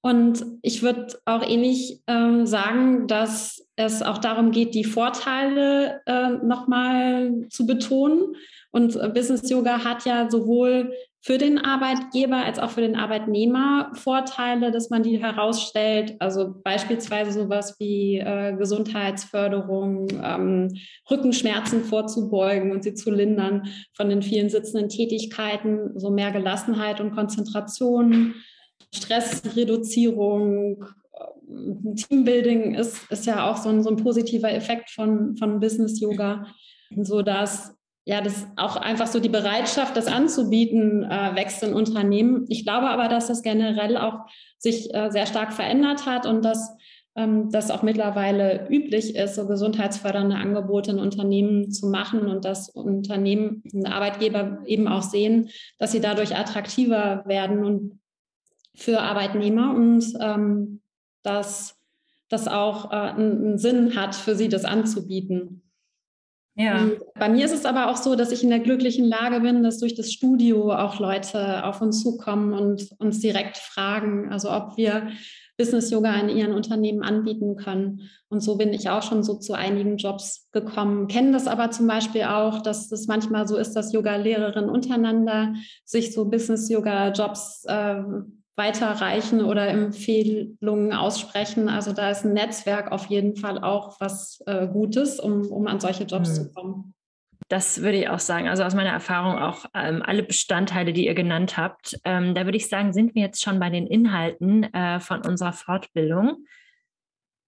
[0.00, 6.30] Und ich würde auch ähnlich äh, sagen, dass es auch darum geht, die Vorteile äh,
[6.44, 8.36] nochmal zu betonen.
[8.70, 14.70] Und Business Yoga hat ja sowohl für den Arbeitgeber als auch für den Arbeitnehmer Vorteile,
[14.70, 16.16] dass man die herausstellt.
[16.20, 20.76] Also beispielsweise sowas wie äh, Gesundheitsförderung, ähm,
[21.10, 27.14] Rückenschmerzen vorzubeugen und sie zu lindern von den vielen sitzenden Tätigkeiten, so mehr Gelassenheit und
[27.14, 28.34] Konzentration
[28.94, 35.60] Stressreduzierung, äh, Teambuilding ist, ist ja auch so ein, so ein positiver Effekt von, von
[35.60, 36.46] Business Yoga,
[37.02, 37.74] so dass
[38.08, 42.46] ja, das auch einfach so die Bereitschaft, das anzubieten, äh, wächst in Unternehmen.
[42.48, 44.20] Ich glaube aber, dass das generell auch
[44.56, 46.74] sich äh, sehr stark verändert hat und dass
[47.16, 52.70] ähm, das auch mittlerweile üblich ist, so gesundheitsfördernde Angebote in Unternehmen zu machen und dass
[52.70, 58.00] Unternehmen, Arbeitgeber eben auch sehen, dass sie dadurch attraktiver werden und
[58.78, 60.80] für Arbeitnehmer und ähm,
[61.22, 61.76] dass
[62.28, 65.62] das auch äh, einen Sinn hat, für sie das anzubieten.
[66.54, 66.82] Ja.
[66.82, 69.62] Und bei mir ist es aber auch so, dass ich in der glücklichen Lage bin,
[69.62, 74.76] dass durch das Studio auch Leute auf uns zukommen und uns direkt fragen, also ob
[74.76, 75.08] wir
[75.56, 78.08] Business Yoga in ihren Unternehmen anbieten können.
[78.28, 81.08] Und so bin ich auch schon so zu einigen Jobs gekommen.
[81.08, 86.12] Kennen das aber zum Beispiel auch, dass es manchmal so ist, dass Yoga-Lehrerinnen untereinander sich
[86.12, 88.02] so Business Yoga Jobs äh,
[88.58, 91.68] weiterreichen oder Empfehlungen aussprechen.
[91.68, 95.80] Also da ist ein Netzwerk auf jeden Fall auch was äh, Gutes, um, um an
[95.80, 96.34] solche Jobs mhm.
[96.34, 96.94] zu kommen.
[97.48, 98.48] Das würde ich auch sagen.
[98.48, 101.98] Also aus meiner Erfahrung auch ähm, alle Bestandteile, die ihr genannt habt.
[102.04, 105.54] Ähm, da würde ich sagen, sind wir jetzt schon bei den Inhalten äh, von unserer
[105.54, 106.44] Fortbildung.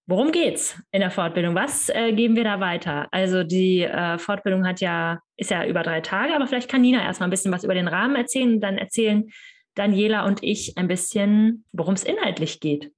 [0.07, 1.53] Worum geht's in der Fortbildung?
[1.53, 3.07] Was äh, geben wir da weiter?
[3.11, 7.03] Also die äh, Fortbildung hat ja, ist ja über drei Tage, aber vielleicht kann Nina
[7.03, 9.29] erstmal ein bisschen was über den Rahmen erzählen und dann erzählen,
[9.75, 12.91] Daniela und ich ein bisschen, worum es inhaltlich geht.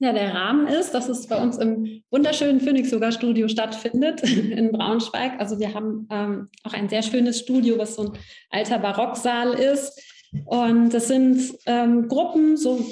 [0.00, 4.72] Ja, der Rahmen ist, dass es bei uns im wunderschönen Phoenix Yoga Studio stattfindet in
[4.72, 5.40] Braunschweig.
[5.40, 8.18] Also wir haben ähm, auch ein sehr schönes Studio, was so ein
[8.50, 10.00] alter Barocksaal ist.
[10.46, 12.84] Und das sind ähm, Gruppen, so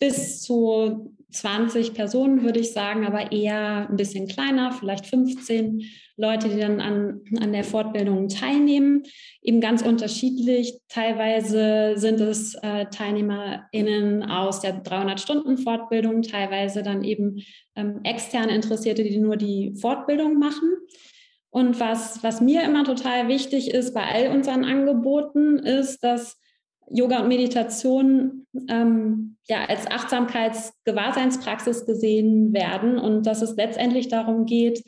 [0.00, 5.82] bis zu 20 Personen, würde ich sagen, aber eher ein bisschen kleiner, vielleicht 15
[6.16, 9.02] Leute, die dann an, an der Fortbildung teilnehmen.
[9.42, 10.78] Eben ganz unterschiedlich.
[10.88, 17.42] Teilweise sind es äh, TeilnehmerInnen aus der 300-Stunden-Fortbildung, teilweise dann eben
[17.74, 20.70] ähm, externe Interessierte, die nur die Fortbildung machen.
[21.50, 26.38] Und was, was mir immer total wichtig ist bei all unseren Angeboten, ist, dass
[26.90, 34.82] Yoga und Meditation ähm, ja als Achtsamkeitsgewahrseinspraxis gesehen werden und dass es letztendlich darum geht,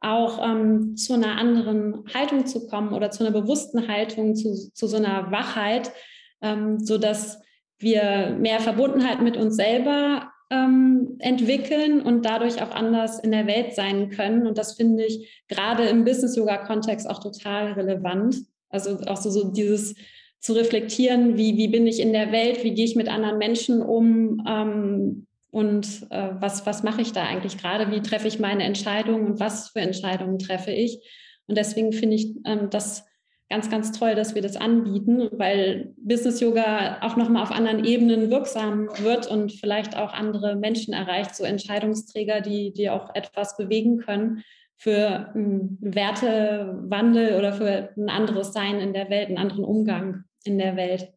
[0.00, 4.86] auch ähm, zu einer anderen Haltung zu kommen oder zu einer bewussten Haltung, zu, zu
[4.86, 5.92] so einer Wachheit,
[6.40, 7.40] ähm, so dass
[7.78, 13.74] wir mehr Verbundenheit mit uns selber ähm, entwickeln und dadurch auch anders in der Welt
[13.74, 14.46] sein können.
[14.46, 18.36] Und das finde ich gerade im Business-Yoga-Kontext auch total relevant.
[18.68, 19.94] Also auch so, so dieses
[20.42, 23.80] zu reflektieren, wie, wie bin ich in der Welt, wie gehe ich mit anderen Menschen
[23.80, 28.64] um ähm, und äh, was, was mache ich da eigentlich gerade, wie treffe ich meine
[28.64, 30.98] Entscheidungen und was für Entscheidungen treffe ich.
[31.46, 33.06] Und deswegen finde ich ähm, das
[33.48, 38.30] ganz, ganz toll, dass wir das anbieten, weil Business Yoga auch nochmal auf anderen Ebenen
[38.30, 43.98] wirksam wird und vielleicht auch andere Menschen erreicht, so Entscheidungsträger, die, die auch etwas bewegen
[43.98, 44.42] können
[44.76, 50.58] für einen Wertewandel oder für ein anderes Sein in der Welt, einen anderen Umgang in
[50.58, 51.12] der Welt.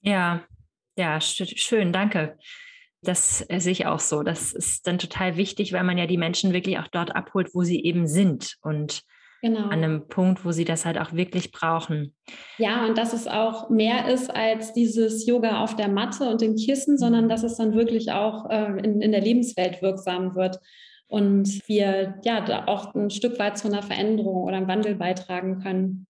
[0.00, 0.42] Ja,
[0.96, 2.36] ja, schön, danke.
[3.02, 4.22] Das äh, sehe ich auch so.
[4.22, 7.62] Das ist dann total wichtig, weil man ja die Menschen wirklich auch dort abholt, wo
[7.62, 9.02] sie eben sind und
[9.40, 9.64] genau.
[9.64, 12.14] an einem Punkt, wo sie das halt auch wirklich brauchen.
[12.58, 16.56] Ja, und dass es auch mehr ist als dieses Yoga auf der Matte und dem
[16.56, 20.60] Kissen, sondern dass es dann wirklich auch äh, in, in der Lebenswelt wirksam wird
[21.08, 25.60] und wir ja da auch ein Stück weit zu einer Veränderung oder einem Wandel beitragen
[25.60, 26.06] können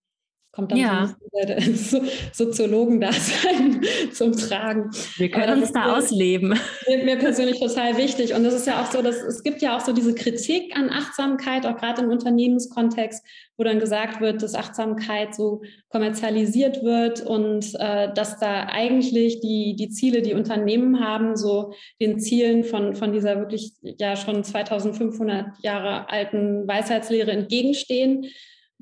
[0.52, 1.14] kommt dann ja.
[1.74, 3.80] so Soziologen-Dasein
[4.12, 4.90] zum Tragen.
[5.16, 6.58] Wir können uns da ausleben.
[6.86, 8.34] Mir, mir persönlich total wichtig.
[8.34, 10.90] Und das ist ja auch so, dass es gibt ja auch so diese Kritik an
[10.90, 13.24] Achtsamkeit, auch gerade im Unternehmenskontext,
[13.56, 19.74] wo dann gesagt wird, dass Achtsamkeit so kommerzialisiert wird und äh, dass da eigentlich die,
[19.74, 25.46] die Ziele, die Unternehmen haben, so den Zielen von, von dieser wirklich ja schon 2500
[25.62, 28.26] Jahre alten Weisheitslehre entgegenstehen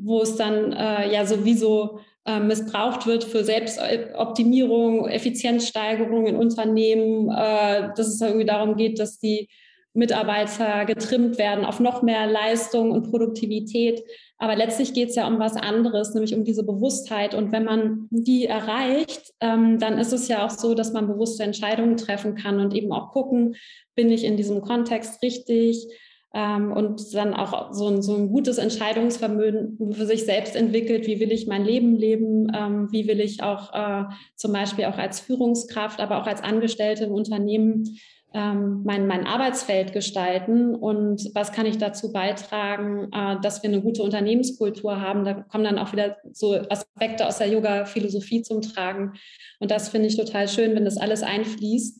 [0.03, 7.89] wo es dann äh, ja sowieso äh, missbraucht wird für Selbstoptimierung, Effizienzsteigerung in Unternehmen, äh,
[7.97, 9.49] dass es irgendwie darum geht, dass die
[9.93, 14.05] Mitarbeiter getrimmt werden auf noch mehr Leistung und Produktivität.
[14.39, 17.35] Aber letztlich geht es ja um was anderes, nämlich um diese Bewusstheit.
[17.35, 21.43] Und wenn man die erreicht, ähm, dann ist es ja auch so, dass man bewusste
[21.43, 23.57] Entscheidungen treffen kann und eben auch gucken,
[23.97, 25.89] bin ich in diesem Kontext richtig?
[26.33, 31.07] Ähm, und dann auch so ein, so ein gutes Entscheidungsvermögen für sich selbst entwickelt.
[31.07, 32.53] Wie will ich mein Leben leben?
[32.55, 34.05] Ähm, wie will ich auch äh,
[34.37, 37.99] zum Beispiel auch als Führungskraft, aber auch als Angestellte im Unternehmen
[38.33, 43.83] ähm, mein, mein Arbeitsfeld gestalten und was kann ich dazu beitragen, äh, dass wir eine
[43.83, 45.25] gute Unternehmenskultur haben.
[45.25, 49.15] Da kommen dann auch wieder so Aspekte aus der Yoga-Philosophie zum Tragen.
[49.59, 52.00] Und das finde ich total schön, wenn das alles einfließt.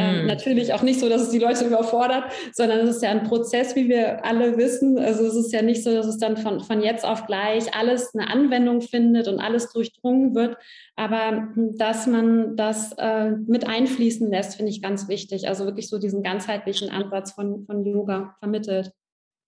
[0.00, 0.26] Ähm, mhm.
[0.26, 3.76] Natürlich auch nicht so, dass es die Leute überfordert, sondern es ist ja ein Prozess,
[3.76, 4.98] wie wir alle wissen.
[4.98, 8.14] Also es ist ja nicht so, dass es dann von, von jetzt auf gleich alles
[8.14, 10.56] eine Anwendung findet und alles durchdrungen wird.
[10.96, 15.48] Aber hm, dass man das äh, mit einfließen lässt, finde ich ganz wichtig.
[15.48, 18.92] Also wirklich so diesen ganzheitlichen Ansatz von, von Yoga vermittelt.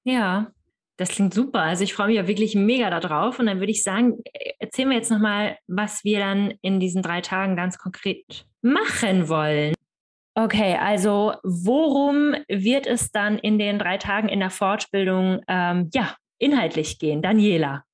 [0.04, 0.52] Ja,
[0.96, 1.60] das klingt super.
[1.60, 3.38] Also ich freue mich ja wirklich mega darauf.
[3.38, 4.18] Und dann würde ich sagen,
[4.58, 9.74] erzählen wir jetzt nochmal, was wir dann in diesen drei Tagen ganz konkret machen wollen.
[10.34, 16.16] Okay, also worum wird es dann in den drei Tagen in der Fortbildung ähm, ja,
[16.38, 17.20] inhaltlich gehen?
[17.20, 17.84] Daniela.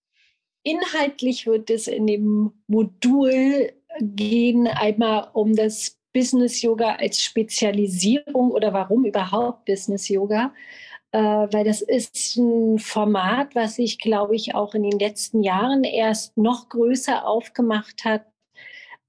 [0.63, 8.73] Inhaltlich wird es in dem Modul gehen, einmal um das Business Yoga als Spezialisierung oder
[8.73, 10.53] warum überhaupt Business Yoga.
[11.11, 15.83] Äh, weil das ist ein Format, was sich, glaube ich, auch in den letzten Jahren
[15.83, 18.27] erst noch größer aufgemacht hat,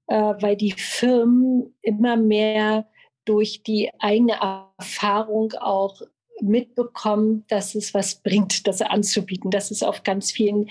[0.06, 2.86] äh, weil die Firmen immer mehr
[3.24, 4.38] durch die eigene
[4.78, 6.00] Erfahrung auch
[6.40, 10.68] mitbekommen, dass es was bringt, das anzubieten, dass es auf ganz vielen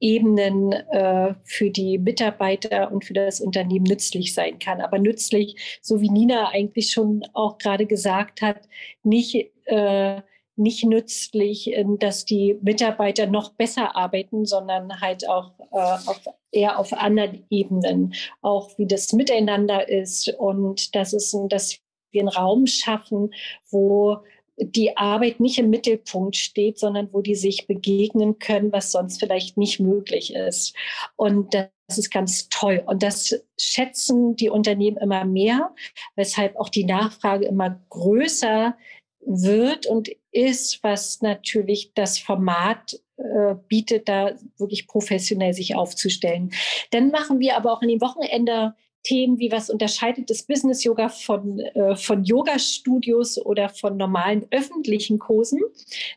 [0.00, 4.80] Ebenen äh, für die Mitarbeiter und für das Unternehmen nützlich sein kann.
[4.80, 8.68] Aber nützlich, so wie Nina eigentlich schon auch gerade gesagt hat,
[9.02, 10.22] nicht, äh,
[10.54, 16.20] nicht nützlich, dass die Mitarbeiter noch besser arbeiten, sondern halt auch äh, auf,
[16.52, 22.28] eher auf anderen Ebenen, auch wie das Miteinander ist und dass es, dass wir einen
[22.28, 23.32] Raum schaffen,
[23.70, 24.18] wo
[24.60, 29.56] die Arbeit nicht im Mittelpunkt steht, sondern wo die sich begegnen können, was sonst vielleicht
[29.56, 30.74] nicht möglich ist.
[31.16, 32.82] Und das ist ganz toll.
[32.86, 35.74] Und das schätzen die Unternehmen immer mehr,
[36.16, 38.76] weshalb auch die Nachfrage immer größer
[39.20, 46.52] wird und ist, was natürlich das Format äh, bietet, da wirklich professionell sich aufzustellen.
[46.90, 51.08] Dann machen wir aber auch an dem Wochenende Themen wie was unterscheidet das Business Yoga
[51.08, 55.60] von, äh, von Yoga-Studios oder von normalen öffentlichen Kursen.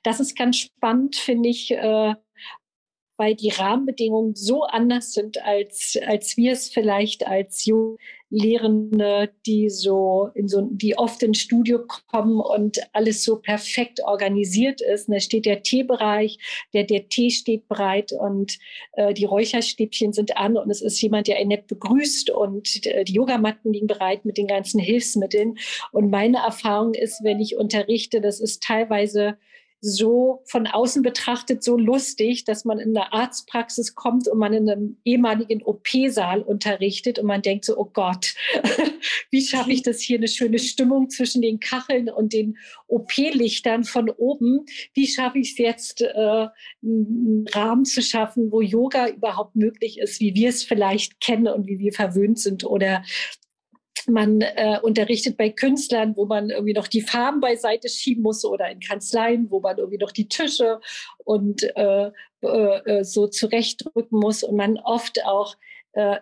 [0.03, 2.15] Das ist ganz spannend, finde ich, äh,
[3.17, 7.65] weil die Rahmenbedingungen so anders sind, als, als wir es vielleicht als
[8.31, 14.79] Lehrende, die so in so, die oft ins Studio kommen und alles so perfekt organisiert
[14.81, 15.09] ist.
[15.09, 16.39] Da steht der Teebereich,
[16.73, 18.57] der, der Tee steht bereit und
[18.93, 23.03] äh, die Räucherstäbchen sind an und es ist jemand, der einen nett begrüßt und äh,
[23.03, 25.57] die Yogamatten liegen bereit mit den ganzen Hilfsmitteln.
[25.91, 29.37] Und meine Erfahrung ist, wenn ich unterrichte, das ist teilweise
[29.81, 34.69] so von außen betrachtet so lustig, dass man in eine Arztpraxis kommt und man in
[34.69, 38.35] einem ehemaligen OP-Saal unterrichtet und man denkt so, oh Gott,
[39.31, 44.09] wie schaffe ich das hier eine schöne Stimmung zwischen den Kacheln und den OP-Lichtern von
[44.11, 44.65] oben?
[44.93, 46.47] Wie schaffe ich es jetzt, äh,
[46.83, 51.67] einen Rahmen zu schaffen, wo Yoga überhaupt möglich ist, wie wir es vielleicht kennen und
[51.67, 53.03] wie wir verwöhnt sind oder
[54.07, 58.69] man äh, unterrichtet bei Künstlern, wo man irgendwie noch die Farben beiseite schieben muss oder
[58.69, 60.79] in Kanzleien, wo man irgendwie noch die Tische
[61.23, 62.11] und äh,
[62.41, 65.55] äh, äh so zurechtdrücken muss und man oft auch
[65.93, 66.17] äh,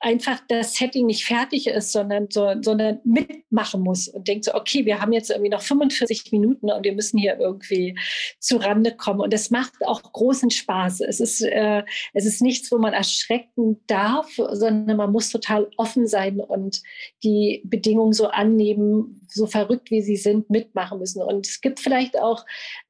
[0.00, 4.86] einfach das Setting nicht fertig ist, sondern, so, sondern mitmachen muss und denkt so, okay,
[4.86, 7.98] wir haben jetzt irgendwie noch 45 Minuten und wir müssen hier irgendwie
[8.38, 9.20] zu Rande kommen.
[9.20, 11.00] Und das macht auch großen Spaß.
[11.00, 11.82] Es ist, äh,
[12.14, 16.80] es ist nichts, wo man erschrecken darf, sondern man muss total offen sein und
[17.24, 21.22] die Bedingungen so annehmen, so verrückt wie sie sind, mitmachen müssen.
[21.22, 22.44] Und es gibt vielleicht auch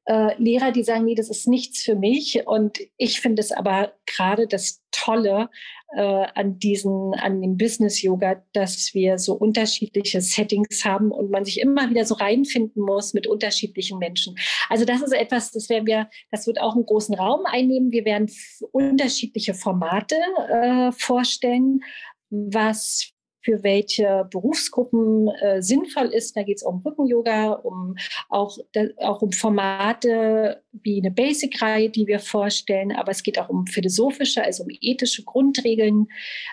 [0.05, 2.45] äh, Lehrer, die sagen, nee, das ist nichts für mich.
[2.45, 5.49] Und ich finde es aber gerade das Tolle
[5.95, 11.45] äh, an diesen, an dem Business Yoga, dass wir so unterschiedliche Settings haben und man
[11.45, 14.35] sich immer wieder so reinfinden muss mit unterschiedlichen Menschen.
[14.69, 17.91] Also das ist etwas, das werden wir, das wird auch einen großen Raum einnehmen.
[17.91, 18.31] Wir werden
[18.71, 20.15] unterschiedliche Formate
[20.51, 21.81] äh, vorstellen,
[22.29, 26.35] was für welche Berufsgruppen äh, sinnvoll ist.
[26.35, 27.95] Da geht es um Rücken-Yoga, um
[28.29, 28.57] auch,
[28.97, 34.43] auch um Formate wie eine Basic-Reihe, die wir vorstellen, aber es geht auch um philosophische,
[34.43, 36.07] also um ethische Grundregeln,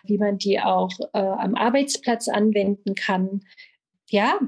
[0.05, 3.41] wie man die auch äh, am Arbeitsplatz anwenden kann.
[4.09, 4.39] Ja,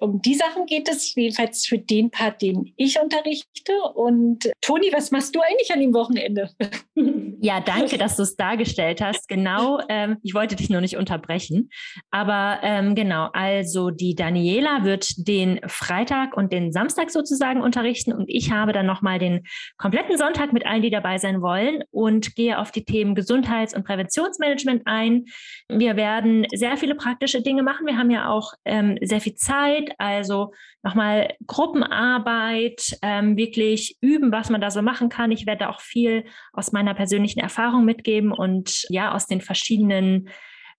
[0.00, 3.72] um die Sachen geht es jedenfalls für den Part, den ich unterrichte.
[3.94, 6.50] Und Toni, was machst du eigentlich an dem Wochenende?
[7.44, 9.26] Ja, danke, dass du es dargestellt hast.
[9.26, 11.70] Genau, ähm, ich wollte dich nur nicht unterbrechen.
[12.12, 18.26] Aber ähm, genau, also die Daniela wird den Freitag und den Samstag sozusagen unterrichten und
[18.28, 19.42] ich habe dann nochmal den
[19.76, 23.84] kompletten Sonntag mit allen, die dabei sein wollen und gehe auf die Themen Gesundheits- und
[23.84, 25.24] Präventionsmanagement ein.
[25.68, 27.86] Wir werden sehr viele praktische Dinge machen.
[27.86, 34.50] Wir haben ja auch ähm, sehr viel Zeit, also nochmal Gruppenarbeit, ähm, wirklich üben, was
[34.50, 35.32] man da so machen kann.
[35.32, 40.28] Ich werde auch viel aus meiner persönlichen Erfahrung mitgeben und ja, aus den verschiedenen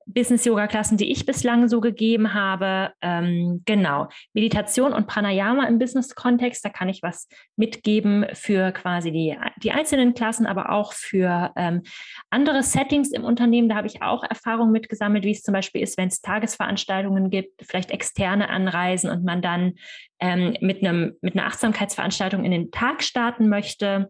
[0.05, 2.91] Business-Yoga-Klassen, die ich bislang so gegeben habe.
[3.01, 9.37] Ähm, genau, Meditation und Pranayama im Business-Kontext, da kann ich was mitgeben für quasi die,
[9.61, 11.83] die einzelnen Klassen, aber auch für ähm,
[12.29, 13.69] andere Settings im Unternehmen.
[13.69, 17.65] Da habe ich auch Erfahrungen mitgesammelt, wie es zum Beispiel ist, wenn es Tagesveranstaltungen gibt,
[17.65, 19.73] vielleicht externe anreisen und man dann
[20.19, 24.09] ähm, mit, einem, mit einer Achtsamkeitsveranstaltung in den Tag starten möchte.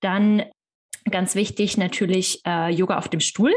[0.00, 0.44] Dann
[1.10, 3.52] Ganz wichtig natürlich äh, Yoga auf dem Stuhl.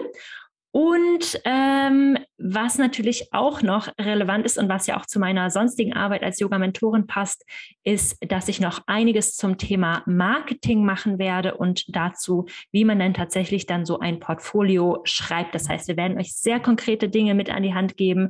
[0.74, 5.94] Und ähm, was natürlich auch noch relevant ist und was ja auch zu meiner sonstigen
[5.94, 7.46] Arbeit als Yoga-Mentorin passt,
[7.84, 13.14] ist, dass ich noch einiges zum Thema Marketing machen werde und dazu, wie man denn
[13.14, 15.56] tatsächlich dann so ein Portfolio schreibt.
[15.56, 18.30] Das heißt, wir werden euch sehr konkrete Dinge mit an die Hand geben,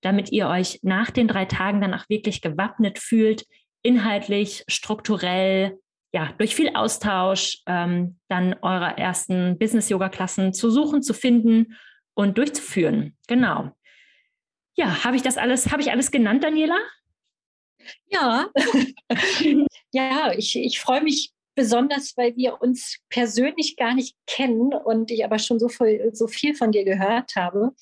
[0.00, 3.46] damit ihr euch nach den drei Tagen dann auch wirklich gewappnet fühlt,
[3.82, 5.78] inhaltlich, strukturell,
[6.12, 11.78] ja, durch viel Austausch ähm, dann eure ersten Business-Yoga-Klassen zu suchen, zu finden
[12.14, 13.16] und durchzuführen.
[13.28, 13.70] Genau.
[14.76, 16.78] Ja, habe ich das alles, habe ich alles genannt, Daniela?
[18.08, 18.48] Ja,
[19.92, 25.24] ja, ich, ich freue mich besonders, weil wir uns persönlich gar nicht kennen und ich
[25.24, 27.72] aber schon so viel, so viel von dir gehört habe.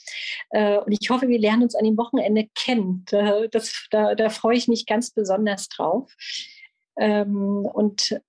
[0.51, 3.05] Äh, und ich hoffe, wir lernen uns an dem Wochenende kennen.
[3.53, 6.13] Das, da, da freue ich mich ganz besonders drauf.
[6.99, 8.21] Ähm, und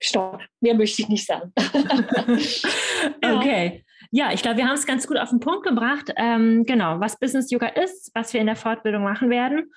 [0.00, 1.52] stopp, mehr möchte ich nicht sagen.
[3.24, 3.84] okay.
[4.10, 6.12] Ja, ich glaube, wir haben es ganz gut auf den Punkt gebracht.
[6.16, 9.70] Ähm, genau, was Business Yoga ist, was wir in der Fortbildung machen werden.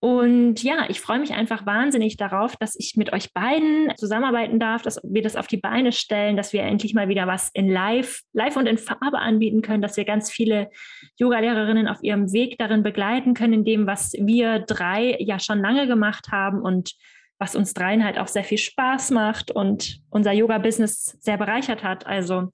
[0.00, 4.82] Und ja, ich freue mich einfach wahnsinnig darauf, dass ich mit euch beiden zusammenarbeiten darf,
[4.82, 8.20] dass wir das auf die Beine stellen, dass wir endlich mal wieder was in Live,
[8.32, 10.70] Live und in Farbe anbieten können, dass wir ganz viele
[11.16, 15.88] Yoga-Lehrerinnen auf ihrem Weg darin begleiten können, in dem, was wir drei ja schon lange
[15.88, 16.92] gemacht haben und
[17.38, 22.06] was uns dreien halt auch sehr viel Spaß macht und unser Yoga-Business sehr bereichert hat.
[22.06, 22.50] Also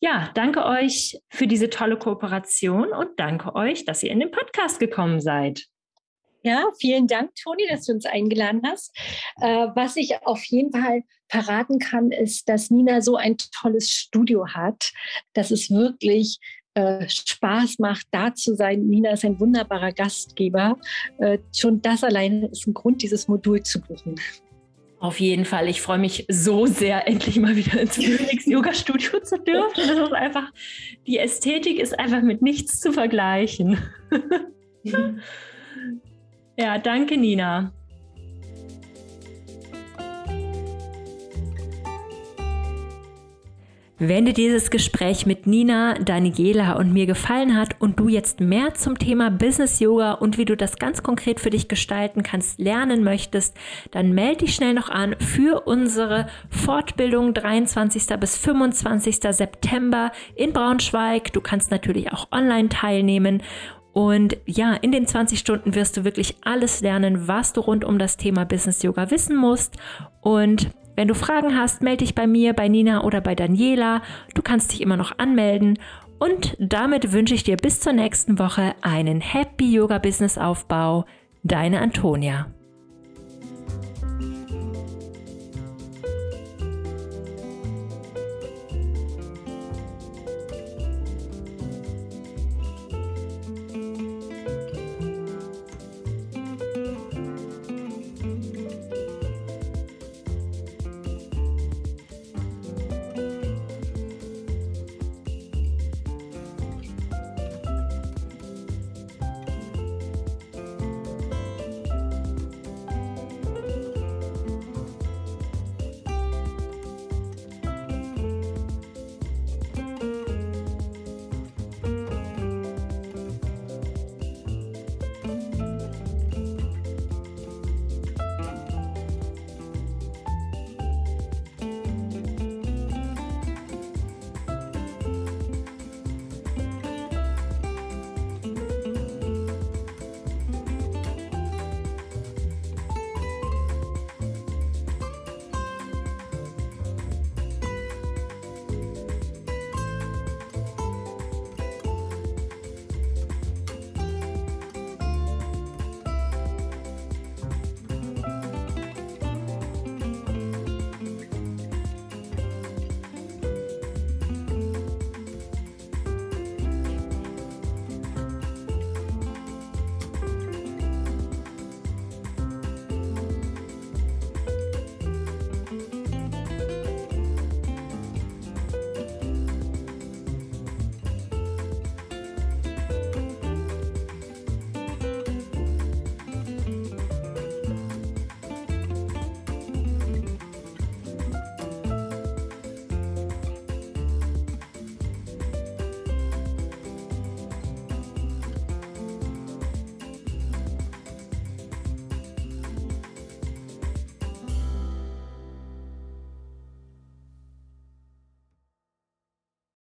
[0.00, 4.78] ja, danke euch für diese tolle Kooperation und danke euch, dass ihr in den Podcast
[4.78, 5.66] gekommen seid.
[6.42, 8.94] Ja, vielen Dank, Toni, dass du uns eingeladen hast.
[9.40, 14.48] Äh, was ich auf jeden Fall verraten kann, ist, dass Nina so ein tolles Studio
[14.48, 14.92] hat,
[15.32, 16.38] dass es wirklich
[16.74, 18.86] äh, Spaß macht, da zu sein.
[18.86, 20.76] Nina ist ein wunderbarer Gastgeber.
[21.18, 24.16] Äh, schon das alleine ist ein Grund, dieses Modul zu buchen.
[25.00, 25.68] Auf jeden Fall.
[25.68, 29.72] Ich freue mich so sehr, endlich mal wieder ins Phoenix Yoga Studio zu dürfen.
[29.76, 30.50] Das ist einfach,
[31.06, 33.78] die Ästhetik ist einfach mit nichts zu vergleichen.
[36.56, 37.72] Ja, danke, Nina.
[43.98, 48.74] Wenn dir dieses Gespräch mit Nina, Daniela und mir gefallen hat und du jetzt mehr
[48.74, 53.04] zum Thema Business Yoga und wie du das ganz konkret für dich gestalten kannst lernen
[53.04, 53.56] möchtest,
[53.92, 58.18] dann melde dich schnell noch an für unsere Fortbildung 23.
[58.18, 59.20] bis 25.
[59.30, 61.32] September in Braunschweig.
[61.32, 63.44] Du kannst natürlich auch online teilnehmen
[63.92, 68.00] und ja, in den 20 Stunden wirst du wirklich alles lernen, was du rund um
[68.00, 69.76] das Thema Business Yoga wissen musst.
[70.20, 74.02] Und wenn du Fragen hast, melde dich bei mir, bei Nina oder bei Daniela.
[74.34, 75.78] Du kannst dich immer noch anmelden.
[76.18, 81.04] Und damit wünsche ich dir bis zur nächsten Woche einen Happy Yoga Business Aufbau.
[81.42, 82.46] Deine Antonia.